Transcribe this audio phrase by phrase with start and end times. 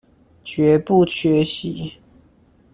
[0.43, 1.99] 絕不缺席